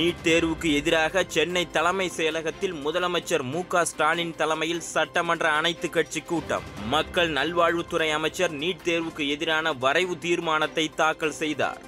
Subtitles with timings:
[0.00, 6.62] NEET தேர்வுக்கு எதிராக சென்னை தலைமை செயலகத்தில் முதலமைச்சர் மு க ஸ்டாலின் தலைமையில் சட்டமன்ற அனைத்து கட்சி கூட்டம்.
[6.88, 11.80] மக்கள் நல்வாழ்வுத்துறை அமைச்சர் நீட் தேர்வுக்கு எதிரான வரைவு தீர்மானத்தை தாக்கல் செய்தார்.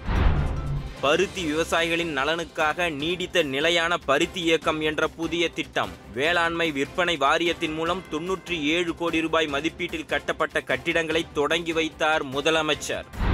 [1.00, 5.90] பருத்தி விவசாயிகளின் நலனுக்காக நீடித்த நிலையான பருத்தி இயக்கம் என்ற புதிய திட்டம்.
[6.14, 13.30] வேளாண்மை விற்பனை வாரியத்தின் மூலம் தொன்னூற்றி ஏழு கோடி ரூபாய் மதிப்பீட்டில் கட்டப்பட்ட கட்டிடங்களை தொடங்கி வைத்தார் முதலமைச்சர்.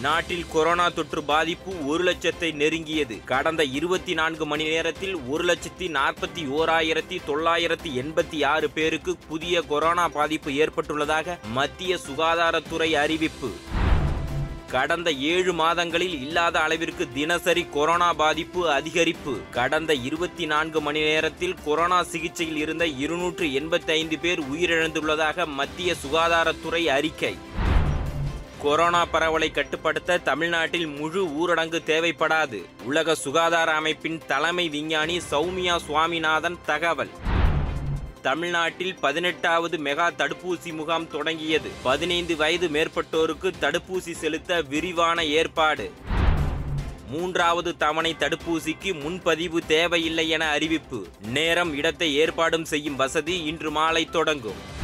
[0.00, 3.24] நாட்டில் கொரோனா தொற்று பாதிப்பு ஒரு லட்சத்தை நெருங்கியது.
[3.24, 10.08] கடந்த இருபத்தி நான்கு மணி நேரத்தில் ஒரு லட்சத்தி நாற்பத்தி ஓராயிரத்தி தொள்ளாயிரத்தி எண்பத்தி ஆறு பேருக்கு புதிய கொரோனா
[10.08, 13.50] பாதிப்பு ஏற்பட்டுள்ளதாக மத்திய சுகாதாரத்துறை அறிவிப்பு.
[14.70, 19.50] கடந்த ஏழு மாதங்களில் இல்லாத அளவிற்கு தினசரி கொரோனா பாதிப்பு அதிகரிப்பு.
[19.50, 26.84] கடந்த இருபத்தி நான்கு மணி நேரத்தில் கொரோனா சிகிச்சையில் இருந்த இருநூற்று எண்பத்தி ஐந்து பேர் உயிரிழந்துள்ளதாக மத்திய சுகாதாரத்துறை
[26.84, 27.36] அறிக்கை.
[28.62, 32.64] கொரோனா பரவலை கட்டுப்படுத்த தமிழ்நாட்டில் முழு ஊரடங்கு தேவைப்படாது.
[32.84, 37.10] உலக சுகாதார அமைப்பின் தலைமை விஞ்ஞானி சௌமியா சுவாமிநாதன் தகவல்.
[38.22, 41.70] தமிழ்நாட்டில் பதினெட்டாவது மெகா தடுப்பூசி முகாம் தொடங்கியது.
[41.82, 45.92] பதினைந்து வயது மேற்பட்டோருக்கு தடுப்பூசி செலுத்த விரிவான ஏற்பாடு.
[47.08, 51.06] மூன்றாவது தவணை தடுப்பூசிக்கு முன்பதிவு தேவையில்லை என அறிவிப்பு.
[51.22, 54.74] நேரம் இடத்தை ஏற்பாடும் செய்யும் வசதி இன்று மாலை தொடங்கும்.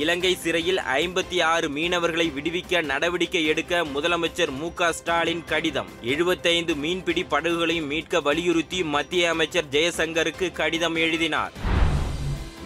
[0.00, 5.90] இலங்கை சிறையில் ஐம்பத்தி ஆறு மீனவர்களை விடுவிக்க நடவடிக்கை எடுக்க முதலமைச்சர் மு க ஸ்டாலின் கடிதம்.
[6.02, 11.52] எழுபத்தைந்து மீன்பிடி படகுகளையும் மீட்க வலியுறுத்தி மத்திய அமைச்சர் ஜெயசங்கருக்கு கடிதம் எழுதினார்.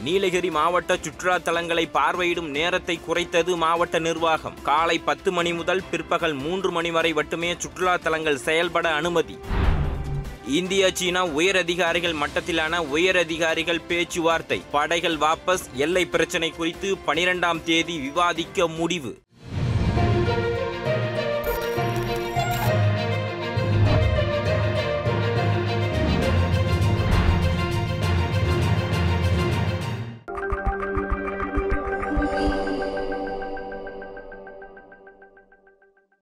[0.05, 4.63] நீலகிரி மாவட்ட சுற்றுலா தலங்களை பார்வையிடும் நேரத்தை குறைத்தது மாவட்ட நிர்வாகம்.
[4.63, 9.37] காலை பத்து மணி முதல் பிற்பகல் மூன்று மணி வரை மட்டுமே சுற்றுலா தலங்கள் செயல்பட அனுமதி.
[10.51, 14.63] இந்தியா சீனா உயர் அதிகாரிகள் மட்டத்திலான உயர் அதிகாரிகள் பேச்சுவார்த்தை.
[14.71, 19.19] படைகள் வாபஸ் எல்லை பிரச்சினை குறித்து பனிரெண்டாம் தேதி விவாதிக்க முடிவு.